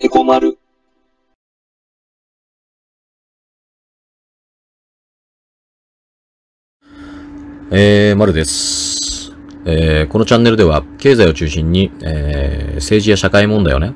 [0.00, 0.56] エコマル。
[7.72, 9.32] えー、まるです。
[9.64, 13.92] えー、このチャンネルでは、経済を中心に、えー、政治や社会問題をね、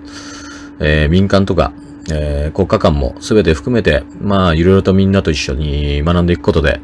[0.81, 1.73] えー、民間とか、
[2.11, 6.81] えー、国家間も全て含めて、まあ、いろいろとみんなと一緒に学んでいくことで、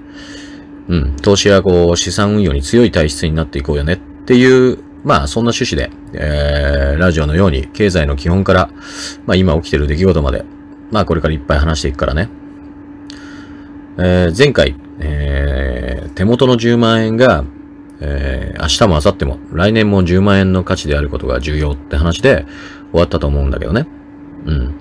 [0.87, 8.71] うん、投資やこう、資産運用に強い体質になっていこうよねっていう、まあ、そんな趣旨で、えー、ラジオのように、経済の基本から、
[9.27, 10.45] まあ、今起きてる出来事まで、
[10.91, 12.29] まあ、これからいっぱい話していくからね。
[13.99, 17.45] えー、前回、えー、手元の10万円が、
[18.01, 22.47] えー、明日も明後日も、来年も10万円の価値であることが重要って話で
[22.91, 23.87] 終わったと思うんだけどね。
[24.47, 24.75] うん。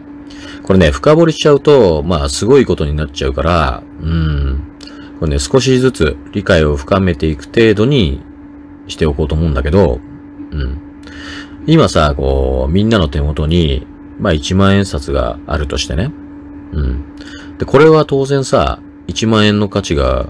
[0.64, 4.62] これね、深掘りしちゃうと、まあ、すごいことになっちゃうから、うん。
[5.20, 8.22] これね、少しずつ理解を深めていく程度に
[8.88, 10.00] しておこうと思うんだけど、
[10.52, 10.82] うん。
[11.66, 13.86] 今さ、こう、みんなの手元に、
[14.20, 16.12] まあ、1万円札があるとしてね。
[16.72, 17.04] うん。
[17.58, 20.30] で、これは当然さ、1万円の価値が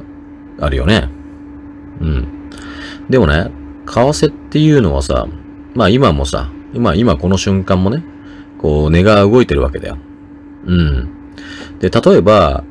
[0.60, 1.10] あるよね。
[2.00, 2.28] うん。
[3.10, 3.52] でもね、
[3.86, 5.28] 為替っていうのはさ、
[5.74, 8.04] まあ今もさ、今、今この瞬間もね、
[8.60, 9.98] こう値が動いてるわけだよ。
[10.66, 11.10] うん。
[11.80, 12.64] で、例えば、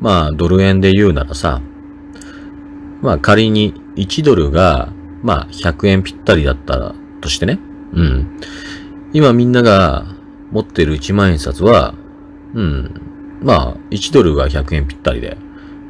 [0.00, 1.60] まあドル円で言うならさ、
[3.02, 4.92] まあ仮に1ドルが、
[5.26, 7.58] まあ100円ぴったりだったらとしてね。
[7.92, 8.40] うん。
[9.12, 10.06] 今みんなが
[10.52, 11.94] 持ってる1万円札は、
[12.54, 13.00] うん。
[13.42, 15.36] まあ1ドルが100円ぴったりで、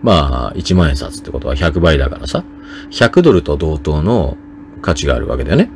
[0.03, 2.45] まあ1万円札ってことは100倍だからさ、
[2.91, 4.39] 100ドルと同等の
[4.81, 5.71] 価値があるわけだよね。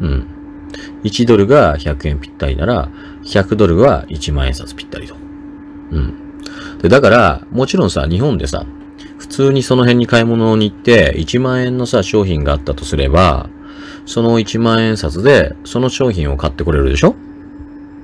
[0.00, 0.26] うん。
[1.04, 2.90] 1ドルが100円ぴったりなら、
[3.24, 5.14] 100ドルは1万円札ぴったりと。
[5.92, 6.14] うん。
[6.82, 8.66] で、だから、もちろんさ、日本でさ、
[9.18, 13.50] 普通にその辺に買い物に行って、1万円のさ、商品があったとすれば、
[14.06, 17.14] その1万円札で、その商品を買ってこれるでしょ？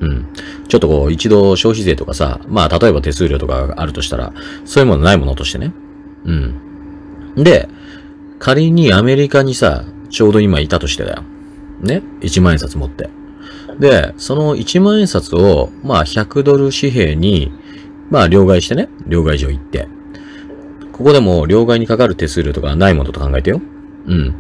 [0.00, 0.26] うん。
[0.68, 4.32] ちょっとこう、一度消費税とかさ、まあ、例えば手数料とかがあるとしたら、
[4.64, 5.72] そういうものないものとしてね。
[6.24, 6.54] うん。
[7.36, 7.68] で、
[8.38, 11.22] 仮にアメリカにさ、ちょうど今いたとしてだよ。
[11.80, 13.08] ね ?1 万円札持って。
[13.78, 17.52] で、その1万円札を、まあ100ドル紙幣に、
[18.10, 19.88] まあ両替してね、両替所行って。
[20.94, 23.60] ここでも両替にかかる手数料とかないものと考えてよ。
[24.06, 24.32] うん。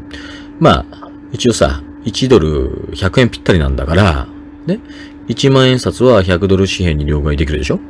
[0.60, 4.28] まあ、一応さ、1ドル100円ぴったりなんだから、
[4.66, 4.78] ね。
[5.26, 7.80] 1万円札は100ドル紙幣に両替できるでしょ？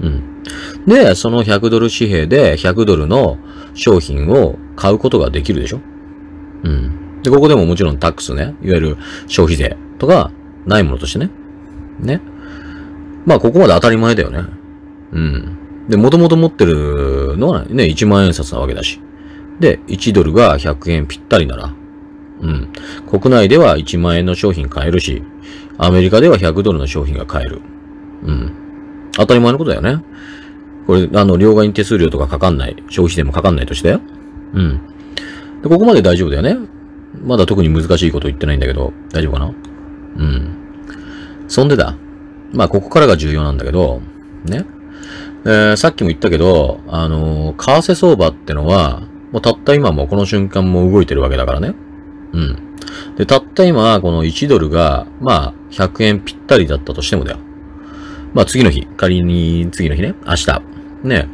[0.00, 0.42] うん。
[0.86, 3.38] で、その100ドル紙幣で100ドルの
[3.74, 5.80] 商品を買うことができるでしょ？
[6.64, 7.22] うん。
[7.22, 8.96] で、ここでももちろんタックスね、いわゆる
[9.28, 10.32] 消費税とか
[10.66, 11.30] ないものとしてね。
[12.00, 12.20] ね。
[13.24, 14.42] まあ、ここまで当たり前だよね。
[15.12, 15.58] うん。
[15.90, 19.00] で、もともと持ってるのはね、1万円札なわけだし。
[19.58, 21.74] で、1ドルが100円ぴったりなら、
[22.40, 22.68] うん。
[23.10, 25.22] 国内では1万円の商品買えるし、
[25.78, 27.60] アメリカでは100ドルの商品が買える。
[28.22, 28.52] うん。
[29.12, 30.02] 当たり前のことだよね。
[30.86, 32.76] これ、あの、両替に手数料とかかかんない。
[32.88, 34.00] 消費税もかかんないとしてよ。
[34.54, 34.80] うん。
[35.62, 36.56] で、ここまで大丈夫だよね。
[37.22, 39.46] まだ特に難しいこと言ってないんだけど、大丈夫かな？
[39.46, 40.48] うん。
[41.48, 41.96] そんでだ。
[42.52, 44.00] まあ、ここからが重要なんだけど、
[44.44, 44.64] ね。
[45.44, 49.02] えー、さっきも言ったけど、あのー為替相場ってのは、
[49.32, 51.74] もうたった今もこの瞬間も動いてるわけだからね。
[52.32, 52.76] うん。
[53.16, 57.38] で、たった今、この1ドルが、まあ、100円ぴったりだったとしてもだよ。
[58.34, 60.62] まあ、次の日、仮に次の日ね、明日。
[61.04, 61.28] ね。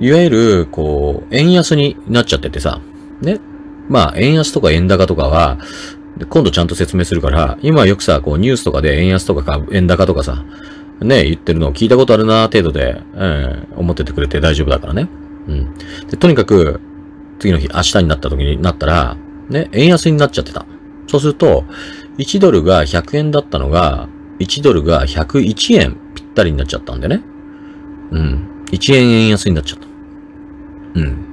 [0.00, 2.80] いわゆる、こう、円安になっちゃっててさ、
[3.20, 3.40] ね。
[3.88, 5.58] まあ、円安とか円高とかは、
[6.28, 10.44] 今度ちゃんと説明するから、今よくさ、こう、ニュースとかで円安とかか円高とかさ、
[11.00, 15.08] ね、言ってるのを聞いたことあるな程度で、えー思っててくれて大丈夫だからね。
[15.48, 15.74] うん。
[16.08, 16.80] で、とにかく、
[17.38, 19.16] 次の日、明日になった時になったら、
[19.48, 20.66] ね、円安になっちゃってた。
[21.06, 21.64] そうすると、
[22.18, 24.08] 1ドルが100円だったのが、
[24.38, 27.22] 1ドルが101円ぴったりになっちゃったんでね。
[28.10, 28.48] うん。
[28.70, 29.86] 1円円安になっちゃった。
[31.00, 31.26] うん。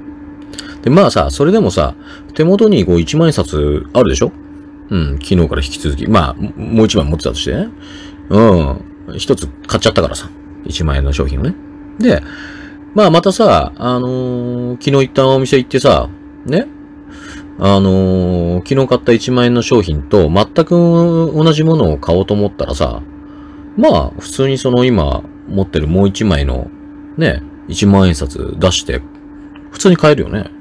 [0.81, 1.95] で、まあさ、それでもさ、
[2.33, 4.31] 手元にこう1万円札あるでしょ？
[4.89, 6.07] うん、昨日から引き続き。
[6.07, 7.69] まあ、もう1枚持ってたとしてね。
[8.29, 8.81] うん。
[9.15, 10.29] 一つ買っちゃったからさ。
[10.65, 11.55] 1万円の商品をね。
[11.99, 12.21] で、
[12.93, 16.09] まあまたさ、あのー昨日行ったお店行ってさ、
[16.45, 16.67] ね。
[17.59, 20.69] あのー昨日買った1万円の商品と全く
[21.33, 23.01] 同じものを買おうと思ったらさ、
[23.77, 26.69] まあ、普通にその今持ってるもう1枚の
[27.17, 29.01] ね、1万円札出して、
[29.71, 30.51] 普通に買えるよね。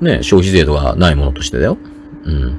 [0.00, 1.78] ね、消費税とかないものとしてだよ。
[2.24, 2.58] うん。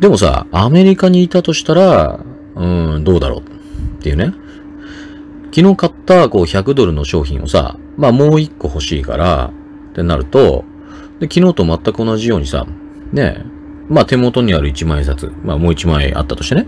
[0.00, 2.20] でもさ、アメリカにいたとしたら、
[2.56, 2.66] う
[2.98, 3.49] ん、どうだろう
[4.00, 4.34] っていうね。
[5.54, 9.52] 昨日買ったこう100ドルの商品をさ、まあもう1個欲しいから、
[9.90, 10.64] ってなると、
[11.20, 12.66] で昨日と全く同じようにさ、
[13.12, 13.44] ね、
[13.88, 16.66] まあ手元にある1万円札、まあもう1万円あったとしてね。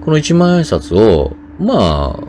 [0.00, 2.20] この1万円札を、まあ、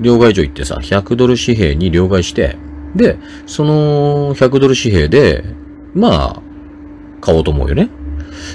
[0.00, 2.56] 両替所行ってさ、100ドル紙幣に両替して、
[2.94, 5.44] で、その100ドル紙幣で、
[5.94, 6.42] まあ、
[7.20, 7.90] 買おうと思うよね。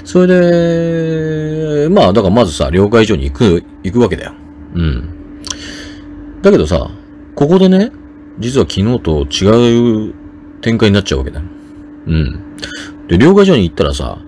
[0.04, 4.32] それで、まあ、だからまずさ、両替所に行く、行くわけだよ。
[4.74, 5.21] うん。
[6.42, 6.90] だけどさ、
[7.34, 7.92] ここでね、
[8.38, 10.14] 実は昨日と違う
[10.60, 11.46] 展開になっちゃうわけだよ。
[12.06, 12.40] うん。
[13.08, 14.18] で、両替所に行ったらさ、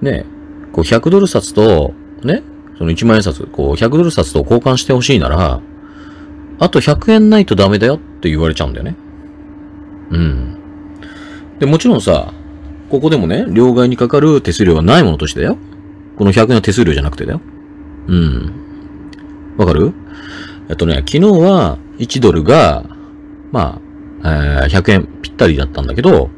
[0.00, 0.24] ね、
[0.72, 2.42] こう100ドル札と、ね、
[2.76, 5.60] その1万円札、こう100ドル札と交換してほしいなら、
[6.60, 8.96] あと100円ないとダメだよって言われちゃうんだよね。
[10.10, 10.56] うん。
[11.58, 12.32] で、もちろんさ、
[12.88, 15.58] ここでもね、両替にかかる手数料はないものとしてだよ。
[16.16, 17.40] この100円の手数料じゃなくてだよ。
[18.06, 18.52] うん。
[19.56, 19.92] わかる？
[20.68, 22.84] えっとね、昨日は1ドルが、
[23.52, 23.80] ま
[24.22, 26.30] あ、えー、100円ぴったりだったんだけど、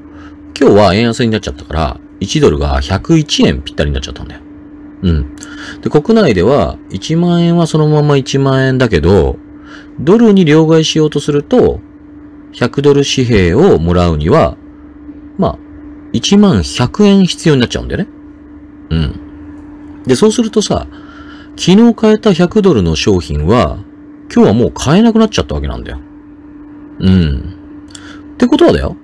[0.59, 4.41] 今日は円安になっちゃったから、1ドルが101円ぴったりになっちゃったんだよ。
[5.03, 5.37] うん。
[5.83, 9.37] で、国内では1万円はそのまま1万円だけど、
[9.99, 11.81] ドルに両替しようとすると、
[12.53, 14.57] 100ドル紙幣をもらうには、
[15.39, 15.59] まあ、
[16.13, 18.09] 1万100円必要になっちゃうんだよね。
[18.91, 20.03] うん。
[20.05, 20.87] で、そうするとさ、
[21.57, 23.79] 昨日買えた100ドルの商品は、
[24.33, 25.99] 今日はもう買えなくなっちゃったわけなんだよ。
[27.01, 27.55] うん。
[28.35, 28.97] ってことはだよ。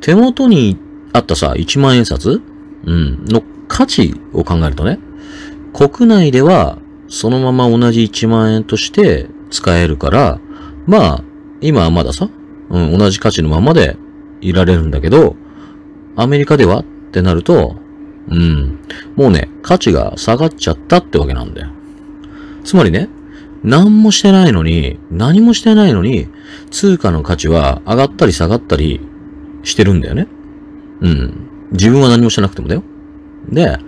[0.00, 0.76] 手元に
[1.12, 2.42] あったさ、1万円札
[2.84, 3.24] うん。
[3.26, 4.98] の価値を考えるとね、
[5.72, 10.40] 国内ではそのまま同じ1万円として使えるから、
[10.86, 11.24] まあ、
[11.60, 12.28] 今はまださ、
[12.70, 13.96] うん、同じ価値のままで
[14.40, 15.36] いられるんだけど、
[16.16, 17.76] アメリカではってなると、
[18.28, 18.78] うん、
[19.16, 21.70] もうね、価値が下がっちゃったってわけなんだよ。
[22.64, 23.08] つまりね、
[23.62, 26.28] 何もしてないのに、何もしてないのに、
[26.70, 29.00] 通貨の価値は上がったり下がったり
[29.62, 30.28] してるんだよね。
[31.00, 31.48] うん。
[31.72, 32.82] 自分は何もしてなくてもだよ。
[33.48, 33.78] で、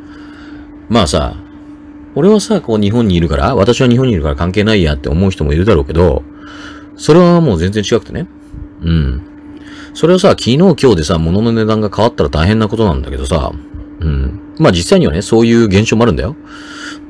[0.89, 1.37] まあさ、
[2.15, 6.23] 俺はさ、こう日本にいるから、私は日本にいるから関係ないやって思う人もいるだろうけど、
[6.97, 8.27] それはもう全然違くてね。
[8.83, 9.23] うん。
[9.95, 13.53] それはさ、昨日今日でさ、物の値段が変わったら大変なことなんだけどさ、
[14.01, 14.41] うん。
[14.59, 16.37] まあ実際にはね、そういう現象もあるんだよ。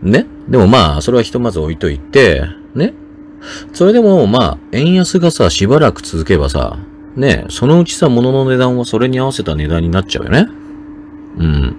[0.03, 0.27] ね。
[0.49, 2.45] でもまあ、それはひとまず置いといて、
[2.75, 2.95] ね。
[3.73, 6.79] それでもまあ、円安がさ、しばらく続けばさ、
[7.17, 10.49] ね、そのうちさ、物の値段はそれに合わせた値段になっちゃうよね。
[11.39, 11.77] うん。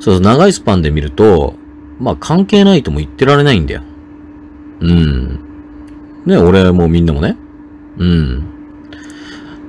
[0.00, 1.54] そう、長いスパンで見ると、
[2.00, 3.82] まあ関係ないとも言ってられないんだよ。
[4.80, 5.40] うん。
[6.26, 7.36] ね、俺もみんなもね。
[7.98, 8.44] うん。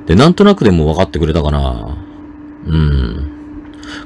[0.06, 1.98] で、なんとなくでも分かってくれたかな。
[2.66, 3.32] うん。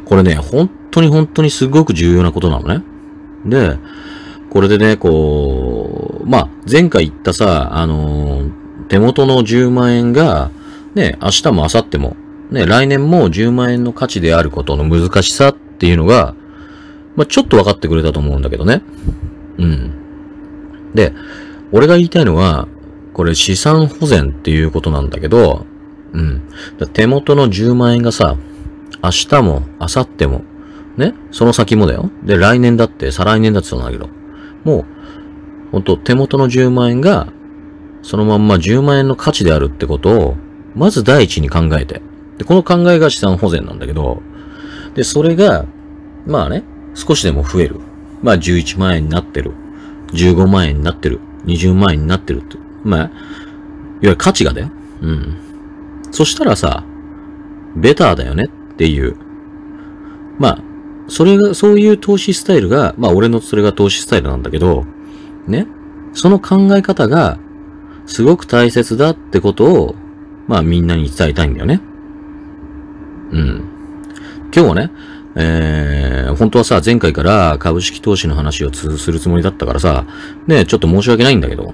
[0.05, 2.83] これね、本当に本当にすごく重要なことなのね。
[3.45, 3.77] で、
[4.49, 8.51] これでね、こう、まあ、前回言ったさ、あのー、
[8.87, 10.51] 手元の10万円が、
[10.95, 12.15] ね、明日も明後日も、
[12.51, 16.35] ね、来年も10万円の価値であることの難しさっていうのが、
[17.15, 18.81] まあ、ちょっと分かってくれたと思うんだけどね。
[19.57, 19.91] うん。
[20.95, 21.13] で、
[21.71, 22.67] 俺が言いたいのは、
[23.13, 25.65] これ資産保全っていうことなんだけど、
[26.13, 26.41] うん。
[26.93, 28.37] 手元の10万円がさ、
[29.03, 30.43] 明日も、明後日も、
[30.99, 32.11] ね、その先もだよ。
[32.23, 34.09] で、来年だって、再来年だってそうなんだけど、
[34.63, 34.85] もう、
[35.71, 37.27] ほんと手元の10万円が、
[38.01, 40.37] そのまんま10万円の価値であるってことを、
[40.75, 42.01] まず第一に考えて。
[42.37, 44.21] で、この考えが資産保全なんだけど、
[44.93, 45.65] で、それが、
[46.25, 46.63] まあね、
[46.93, 47.79] 少しでも増える。
[48.21, 49.51] まあ11万円になってる。
[50.13, 51.19] 15万円になってる。
[51.45, 52.57] 20万円になってるって。
[52.83, 53.09] まあ、いわ
[54.01, 54.71] ゆる価値がだよ。
[55.01, 55.37] うん。
[56.11, 56.83] そしたらさ、
[57.75, 59.15] ベターだよねっていう。
[60.37, 60.63] まあ、
[61.09, 64.85] それが、そういう投資スタイルが、まあ俺のそれが投資スタイルなんだけど、
[65.47, 65.67] ね。
[66.13, 67.37] その考え方が、
[68.05, 69.95] すごく大切だってことを、
[70.47, 71.81] まあみんなに伝えたいんだよね。
[73.31, 73.63] うん。
[74.53, 74.91] 今日はね、
[75.35, 80.05] えー、本当はさ、前回から株式投資の話をするつもりだったからさ、
[80.47, 81.73] ね、ちょっと申し訳ないんだけど。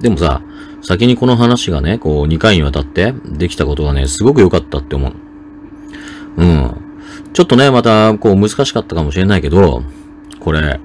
[0.00, 0.42] でもさ、
[0.82, 5.12] 先にこの話がね、こう2回にわたってできたことがね、すごく良かったって思う。
[6.36, 6.81] うん。
[7.32, 9.82] ちょっとね、また、こう難しかったかもしれないけど、
[10.40, 10.80] これ、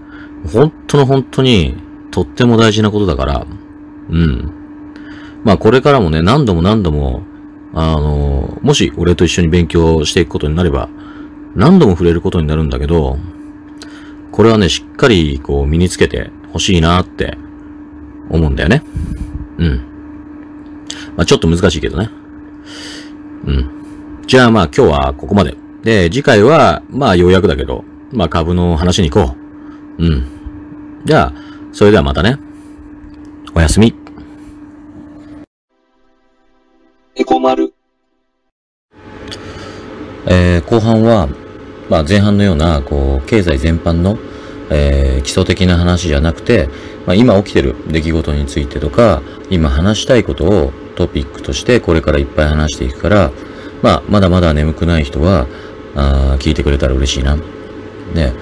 [0.51, 1.75] 本当の本当に、
[2.12, 3.48] とっても大事なことだから、
[4.10, 4.51] うん。
[5.44, 7.24] まあこれからもね、何度も何度も、
[7.74, 10.89] あの、もし俺と一緒に勉強していくことになれば、
[11.56, 13.18] 何度も触れることになるんだけど、
[14.32, 17.38] これはね、しっかりこう身につけてほしいなって
[18.30, 18.84] 思うんだよね。
[19.58, 19.77] うん。
[21.16, 22.10] まあちょっと難しいけどね。
[23.46, 23.70] うん。
[24.27, 25.58] じゃあまあ今日はここまで。
[25.88, 29.36] で、次回は、まあようやくだけど、まあ株の話に行こ
[29.98, 30.06] う。
[30.06, 31.01] うん。
[31.06, 31.34] じゃあ、
[31.72, 32.38] それではまたね。
[33.56, 33.96] おやすみ。
[37.15, 37.74] エコ丸。
[40.25, 41.29] えー、後半は、
[41.89, 44.17] まあ前半のような、こう、経済全般の、
[44.70, 46.67] えー、基礎的な話じゃなくて、
[47.06, 53.32] まあ、今起きてる出来事についてとか、今話したいことをトピックとしてこれからいっぱい話していくから、
[53.82, 55.48] まあ、まだまだ眠くない人は、
[55.96, 57.38] あ聞いてくれたら嬉しいな。
[58.13, 58.34] で、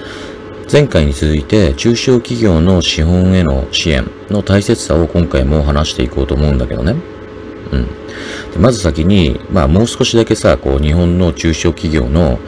[0.72, 6.96] 前回に続いて中小企業の資本への支援の大切さを今回も話していこうと思うんだけどね。
[7.72, 7.86] うん。
[8.52, 12.40] でまず先に、まあもう少しだけさ、こう日本の中小企業の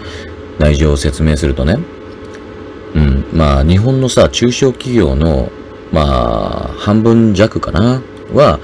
[0.60, 1.78] 内情を説明するとね。
[2.96, 3.26] うん。
[3.34, 5.52] まあ日本のさ、中小企業の、
[5.92, 8.02] まあ半分弱かな？
[8.34, 8.60] は、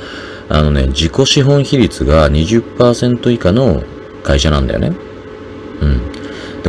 [0.50, 3.84] あのね、自己資本比率が20%以下の
[4.24, 4.94] 会社なんだよね。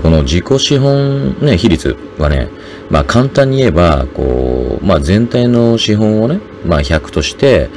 [0.01, 2.49] この自己資本ね、比率はね、
[2.91, 7.71] まあ簡単に言えば、こう、まあ全体の資本をね、まあ100として、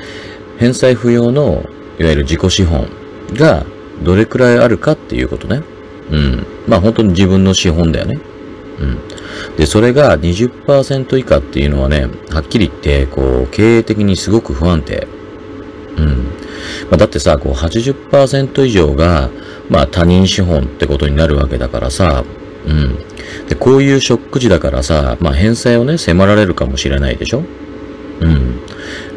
[0.57, 1.63] 返済不要の、
[1.99, 2.87] いわゆる自己資本
[3.33, 3.65] が
[4.03, 5.61] どれくらいあるかっていうことね。
[6.11, 6.45] うん。
[6.67, 8.19] まあ本当に自分の資本だよね。
[8.79, 8.97] うん。
[9.57, 15.07] で、それが20%以下っていうのはね、はっきり言って、こう、経営的にすごく不安定。
[15.97, 16.36] うん。
[16.89, 19.29] まあ、だってさ、こう80%以上が、
[19.69, 22.23] まあ他人資本ってことになるわけだからさ、
[22.65, 22.97] うん。
[23.47, 27.43] で、こういうショック時だからさ、まあ返済をね、迫られるかもしれないでしょ？
[28.21, 28.61] うん。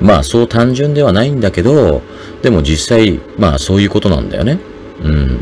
[0.00, 2.02] まあそう単純ではないんだけど、
[2.42, 4.58] でも実際、まあそういうことなんだよね。
[5.02, 5.40] うん。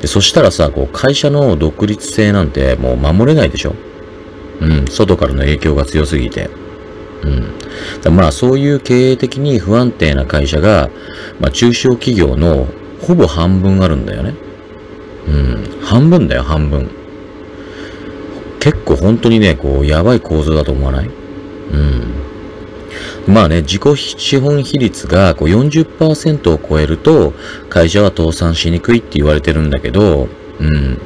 [0.00, 3.74] で、そしたらさ、こう会社の独立性なんてもう守れないでしょ？
[4.60, 4.86] うん。
[4.86, 6.50] 外からの影響が強すぎて。
[7.22, 7.46] うん。
[8.10, 10.90] まあそういう経営的に不安定な会社が、
[11.40, 12.66] まあ中小企業の
[13.00, 14.34] ほぼ半分あるんだよね。
[15.26, 15.80] うん。
[15.82, 16.88] 半分だよ、半分。
[18.58, 21.06] 結構本当にね、こう、やばい構造だと思わない？
[21.06, 21.10] う
[23.30, 23.32] ん。
[23.32, 27.32] まあね、自己資本比率がこう40%を超えると、
[27.68, 30.98] 会社は倒産しにくいって言われてるんだけど、うん。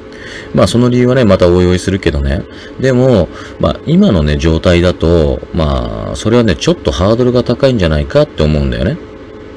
[0.55, 2.43] まあその理由はね、またおいおいするけどね。
[2.81, 3.29] でも、
[3.61, 8.97] まあ今のね、状態だと、まあそれはね、ちょっとハードルが高いんじゃないかって思うんだよね。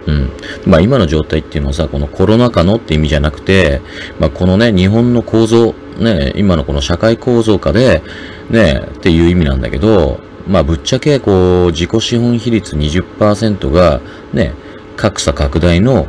[0.08, 0.32] うん。
[0.66, 3.82] まあ今の状態っていうのはさ、このコロナ禍のって意味じゃなくて、
[4.20, 8.02] まあこのね、日本の構造、ね、今のこの社会構造下で、
[8.50, 14.02] ね、っていう意味なんだけど、まあぶっちゃけこう、自己資本比率20%が、
[14.34, 14.54] ね、
[14.96, 16.08] 格差拡大の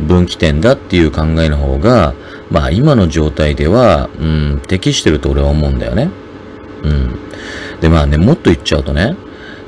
[0.00, 2.14] 分岐点だっていう考えの方が、
[2.50, 6.10] まあ今の状態では、うん、適してると俺は思うんだよね。
[6.82, 7.18] うん。
[7.80, 9.16] でまあね、もっと言っちゃうとね、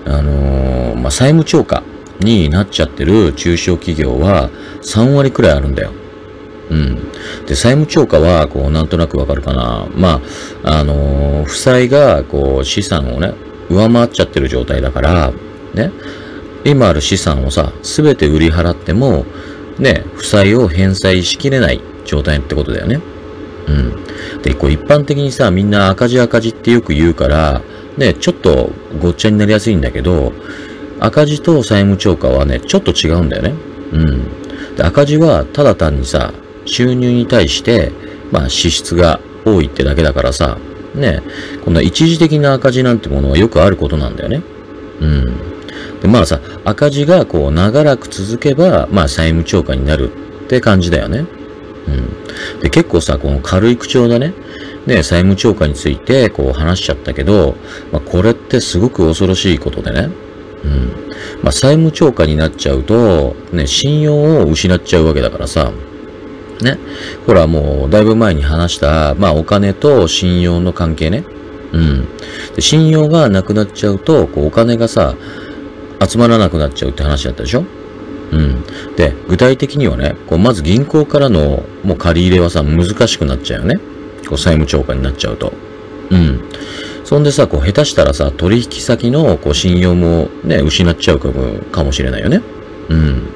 [0.04, 1.82] あのー、まあ債務超過。
[2.22, 4.50] になっちゃってる中小企業は
[4.82, 5.92] 3割くらいあるんだよ。
[6.70, 7.12] うん。
[7.46, 9.86] で、債務超過は、こう、なんとなくわかるかな。
[9.94, 10.20] ま
[10.64, 13.34] あ、あのー、負債が、こう、資産をね、
[13.68, 15.32] 上回っちゃってる状態だから、
[15.74, 15.92] ね、
[16.64, 19.26] 今ある資産をさ、すべて売り払っても、
[19.78, 23.00] ね、負債を返済しきれない状態ってことだよね。
[23.68, 23.73] う
[24.38, 24.42] ん。
[24.42, 27.62] で、こう一般的にさ、みんな赤字赤字ってよく言うから、
[27.97, 30.32] ね、ちょっとごっちゃになりやすいんだけど、
[31.00, 33.54] 赤字と債務超過はね、ちょっと違うんだよね。
[33.92, 34.76] うん。
[34.76, 36.32] で赤字はただ単にさ、
[36.64, 37.92] 収入に対して、
[38.30, 40.59] まあ支出が多いってだけだからさ、
[40.94, 41.23] ね、
[41.64, 44.42] こんな一時的な赤字なんてものはよくあることなんだよね。
[45.00, 45.25] うん。
[46.00, 50.11] で、まあさ、赤字がこう長らく続けば、まあ債務超過になる
[50.44, 51.26] って感じだよね。
[51.88, 52.60] うん。
[52.60, 54.34] で、結構さ、この軽い口調だね、
[54.86, 57.54] ね、債務超過についてこう話しちゃったけど、
[57.92, 60.10] まあこれってすごく恐ろしいことでね。
[60.64, 61.02] うん。
[61.42, 65.72] まあ、債務超過になっちゃうと、ね、信用を失っちゃうわけだからさ、
[66.62, 66.78] ね。
[67.26, 71.24] ほら、もう、だいぶ前に話した、まあ、お金と信用の関係ね。
[71.72, 72.06] うん。
[72.54, 75.16] で信用がなくなっちゃうと、こう、お金がさ、
[76.06, 77.64] 集まらなくなっちゃうって話だったでしょ
[78.32, 78.64] うん。
[78.96, 83.76] で、具体的にはね、こう、まず銀行からの、もう借り入れはさ、難しくなっちゃうよね。
[84.26, 85.52] こう、債務超過になっちゃうと。
[86.10, 86.40] うん。
[87.04, 92.40] そんでさ、こう、下手したらさ、取引先の、こう、信用もね、失っちゃうかもしれないよね。
[92.88, 93.26] うん。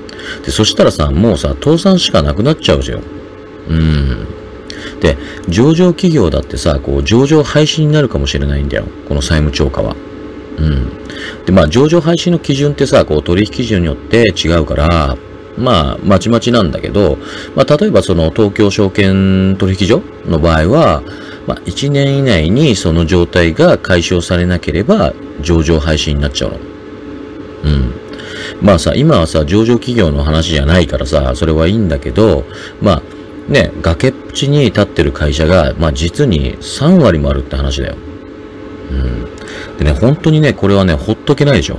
[0.45, 3.03] で、そしたらさ、もうさ、倒産しかなくなっちゃうじゃん。
[3.69, 4.27] うん。
[5.01, 8.85] で、上場企業だってさ、こう、上場廃止になるかもしれないんだよ。
[9.09, 9.95] この債務超過は。
[10.59, 11.45] うん。
[11.45, 15.17] で、まあ、上場廃止の基準ってさ、こう、取引基準によって違うから、
[15.59, 17.19] まあ、まちまちなんだけど、
[17.55, 21.03] まあ、例えばその東京証券取引所の場合は、
[21.47, 26.59] まあ、1年以内にその状態が解消されなければ、上場廃止になっちゃうの。
[27.65, 28.07] うん。
[28.61, 32.45] まあさ、今はさ、上場企業の話じゃないからさ、それはいいんだけど、
[32.81, 33.03] まあ、
[33.53, 37.97] ね、崖っぷちに立ってる会社が、まあ実に3割もあるって話だよ。
[38.91, 39.36] うん。
[39.79, 41.79] でね、本当にね、これはね、ほっとけないでしょ。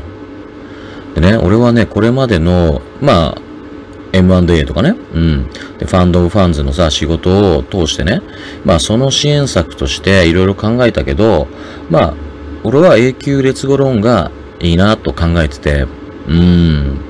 [1.16, 3.42] でね、俺はね、これまでの、まあ、
[4.14, 5.50] M&A とかね、うん。
[5.78, 8.22] で、ファンド・オブ・ファンズのさ、仕事を通してね、
[8.66, 11.48] まあ、その支援策としていろいろ考えたけど、
[11.90, 12.14] まあ、
[12.64, 17.02] 俺は永久劣後ローンがいいなと考えてて、うーん。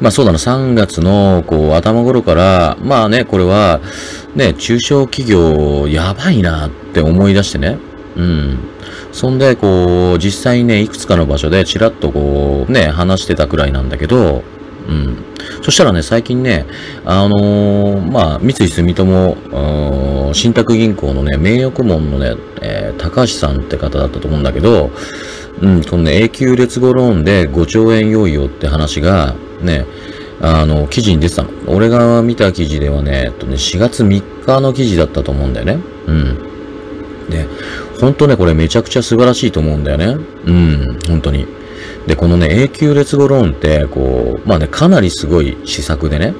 [0.00, 3.80] まあそうだな、3月の、こう、頭頃から、まあね、これは、
[4.34, 7.78] ね、中小企業、やばいなって思い出してね。
[8.16, 8.58] うん。
[9.14, 14.42] そんで、こう、実際ね、いくつかの場所でちらっとこう、ね、話してたくらいなんだけど、
[14.88, 15.24] うん。
[15.62, 16.66] そしたらね、最近ね、
[17.04, 24.90] あのー、まあ、三井住友、信託銀行のね、名誉顧問のね、えー、高橋さんって方だったと思うんだけど、
[25.62, 29.86] うん、このね、永久劣後ローンで5兆円用意よって話が、ね、
[30.40, 31.50] あの、記事に出てたの。
[31.68, 35.78] 俺が見た記事ではね、えっとね、4月3日の記事だったと思うんだよね。
[36.08, 36.54] うん。
[37.30, 37.46] で、
[38.04, 40.06] ほんとね、これめちゃくちゃ素晴らしいと思うんだよね。
[40.44, 41.46] うん、本当に。
[42.06, 46.34] で、このね、永久劣後ローンって、こう、まあね、かなりすごい施策でね。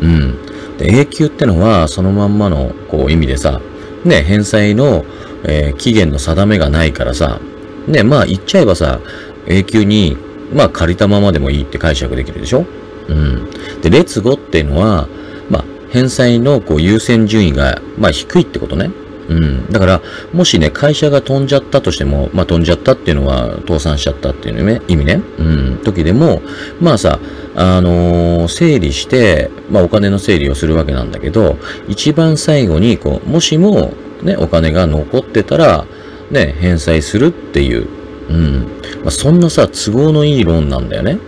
[0.00, 0.38] うん。
[0.78, 3.60] で、永久ってのは、そのまんまの、こう、意味でさ、
[4.02, 5.04] ね、返済の、
[5.44, 7.38] えー、期限の定めがないからさ、
[7.86, 9.00] ね、まあ言っちゃえばさ、
[9.46, 10.16] 永久に、
[10.54, 12.64] まあ借りたままでもいいって解釈できるでしょ？
[13.08, 13.50] うん。
[13.82, 15.06] で、劣後っていうのは、
[15.50, 18.90] まあ、返済のこう優先順位が、まあ低いってことね。
[19.28, 19.70] うん。
[19.70, 20.02] だから、
[20.32, 25.20] もしね、会社が飛んじゃったとしても、まあ飛んじゃったっていうのは倒産しちゃったっていうね、意味ね。
[25.38, 25.80] うん。
[25.84, 26.42] 時でも、
[26.80, 27.18] まあさ、
[27.56, 31.56] あのー、整理して、まあお金の整理をするわけなんだけど、
[31.88, 35.86] 一番最後に、こう、もしも、ね、お金が残ってたら、
[36.30, 37.86] ね、返済するっていう、
[38.28, 38.54] うん。
[39.02, 41.18] まあ、そんなさ、都合のいいローンなんだよね。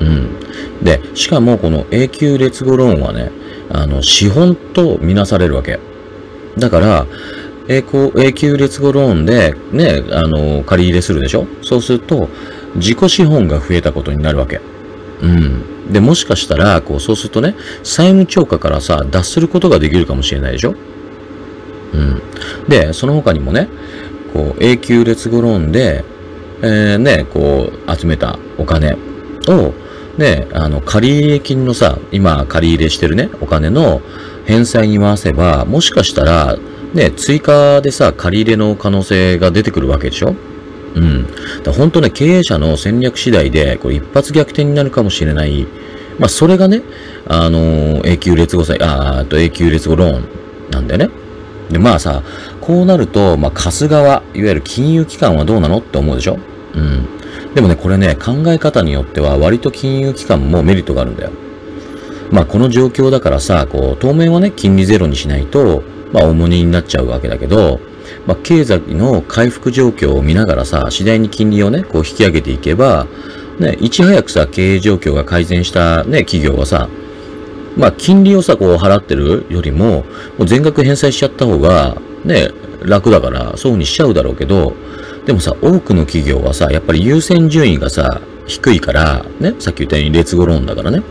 [0.00, 0.84] うん。
[0.84, 3.30] で、しかもこの永久劣後ローンはね、
[3.70, 5.78] あの、資本とみなされるわけ。
[6.58, 7.06] だから、
[7.66, 11.46] 永永久劣後ローンで、ね、あの、借り入れするでしょ？
[11.62, 12.28] そうすると、
[12.76, 14.60] 自己資本が増えたことになるわけ。
[15.22, 15.92] うん。
[15.92, 20.74] で、もしかしたら、こう、そうするとね、債務超過からさ、脱することができるかもしれないでしょ？
[21.94, 22.22] うん。
[22.68, 23.68] で、その他にもね、
[24.32, 26.04] こう、永久劣後ローンで、
[26.60, 28.96] えー、ね、こう、集めたお金
[29.48, 29.72] を、
[30.18, 34.02] ね、あの、借入金のさ、今借り入れしてるね、お金の
[34.46, 36.56] 返済に回せば、もしかしたら、
[36.92, 40.34] ね、追加でさ、借り入れの可能性が出てくるわけでしょ？
[40.94, 41.26] うん。
[41.62, 45.66] だ本当ね、経営者の戦略次第で、これ一発逆転になるかもしれない。
[46.18, 46.82] まあ、それがね、
[47.26, 50.24] あのー、永久劣後債、あーと永久劣後ローン
[50.70, 51.10] なんだよね。
[51.70, 52.22] で、まあさ、
[52.60, 55.78] こうなると、まあ、貸す側、いわゆる金融機関はどうなの？
[55.78, 56.38] って思うでしょ？
[56.74, 57.08] うん。
[57.54, 61.30] でもね、これね、考え方によっては割と金融機関もメリットがあるんだよ。
[62.30, 65.82] まあ、この状況だからさ、こう、当面はね、金利ゼロにしないと、
[66.12, 67.80] まあ、重荷になっちゃうわけだけど、
[68.26, 73.06] まあ、経済の回復状況を見ながらさ、次第に金利をね、こう引き上げていけば、
[73.58, 76.88] ね、いち早くさ、経営状況が改善したね、企業はさ、
[77.76, 80.04] まあ、金利をさ、こう払ってるよりも、
[80.38, 82.48] もう全額返済しちゃった方が、ね、
[82.82, 84.74] 楽だから、そうにしちゃうだろうけど、
[85.26, 91.02] でもさ、多くの企業はさ、やっぱり優先順位がさ、低いから、ね、さっき言ったように劣後ローンだからね。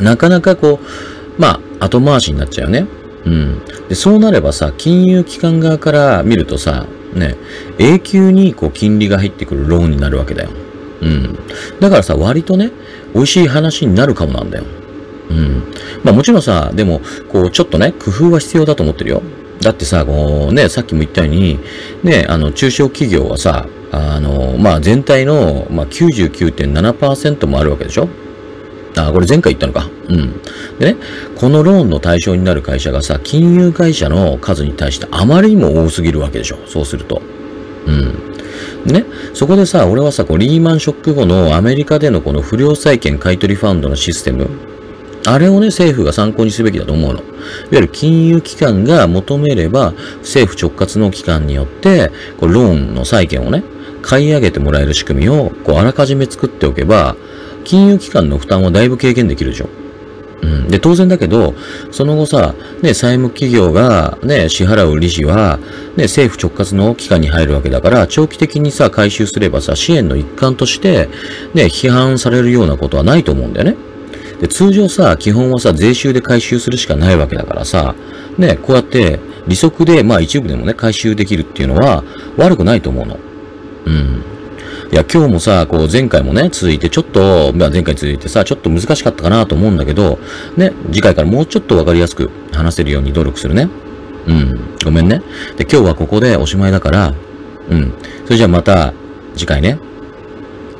[0.00, 2.86] なかなかこう、まあ、後回しになっちゃうよね。
[3.24, 3.62] うん。
[3.88, 7.36] で、そうなればさ、金融機関側から見るとさ、ね、
[7.78, 10.50] 永久にこう金利が入ってくるローンになるわけだよ。
[11.00, 11.38] うん。
[11.80, 12.70] だからさ、割とね、
[13.14, 14.64] 美味しい話になるかもなんだよ。
[15.30, 15.62] うん。
[16.02, 19.22] まあもちろんさ、でも、こう、ちょっとね、工夫は必要だと思ってるよ。
[19.60, 21.58] だってさ、こうね、さっきも言ったように、
[22.02, 28.08] ね、あの、中小企業はさ、あの、まあ全体の、まあ99.7%もあるわけでしょ
[28.96, 29.90] あ、これ前回言ったのか。
[30.08, 30.40] うん。
[30.78, 30.96] でね、
[31.36, 36.58] このローンの対象になる会社がさ、金融会社の数に対してあまりにも多すぎるわけでしょ。
[36.66, 37.22] そうすると。
[37.86, 38.34] うん。
[38.86, 44.48] でね、そこでさ、俺はさ、こうリーマンショック後のアメリカでのこの不良債権買取ファンドのシステム、
[45.26, 47.20] あれをね、政府が参考にすべきだと思うの。
[47.20, 47.24] いわ
[47.72, 53.64] ゆる金融機関が求めれば、政府直轄の機関によって、こうローンの債権をね、
[54.02, 57.16] 買い上げてもらえる仕組みを、こう、あらかじめ作っておけば、
[57.64, 59.68] 金融機関の負担はだいぶ軽減できるでしょ。
[60.42, 60.68] うん。
[60.68, 61.54] で、当然だけど、
[61.90, 65.58] その後さ、ね、債務企業がね、支払う利子は、
[65.96, 71.08] ね、政府直轄の機関に入るわけだから、長期的にさ、回収すればさ、支援の一環として、
[71.54, 73.76] ね、批判されるようなことはないと思うんだよね。
[74.40, 77.94] で、通常さ、基本はさ、税収で回収するしかないわけだからさ、
[78.36, 82.04] ね、こうやって利息で、まあ一部でもね、回収できるっていうのは
[82.36, 83.18] 悪くないと思うの。
[83.86, 84.33] うん。
[84.94, 90.20] いや、今日もさ、こう前回もね、続いてちょっと、まあ前回続いてさ、ちょっと難しかったかなと思うんだけど、
[90.56, 93.68] ね、次回からもうちょっとわかりやすく話せるように努力するね。
[94.28, 94.76] うん。
[94.84, 95.20] ごめんね。
[95.56, 97.12] で、今日はここでおしまいだから、
[97.70, 97.92] うん。
[98.26, 98.94] それじゃあまた
[99.34, 99.80] 次回ね。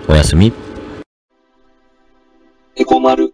[0.07, 0.53] おやすみ。
[2.77, 3.34] へこまる